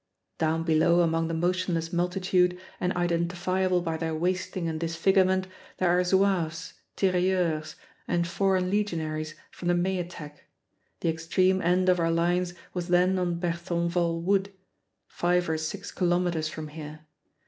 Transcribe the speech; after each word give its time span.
Down 0.39 0.63
below 0.63 1.01
among 1.01 1.27
the 1.27 1.35
motionless 1.35 1.93
multitude, 1.93 2.59
and 2.79 2.91
identifiable 2.93 3.81
by 3.81 3.97
their 3.97 4.15
wasting 4.15 4.67
and 4.67 4.79
disfigurement, 4.79 5.45
there 5.77 5.91
are 5.95 6.03
zouaves, 6.03 6.73
tirailleurs, 6.95 7.75
and 8.07 8.27
Foreign 8.27 8.71
Legionaries 8.71 9.35
from 9.51 9.67
the 9.67 9.75
May 9.75 9.99
attack. 9.99 10.45
The 11.01 11.09
extreme 11.09 11.61
end 11.61 11.87
of 11.87 11.99
our 11.99 12.09
lines 12.11 12.55
was 12.73 12.87
then 12.87 13.19
on 13.19 13.39
Berthonval 13.39 14.23
Wood, 14.23 14.51
five 15.07 15.47
or 15.47 15.59
six 15.59 15.91
kilometers 15.91 16.49
from 16.49 16.69
here. 16.69 17.01